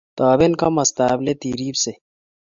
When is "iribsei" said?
1.49-1.97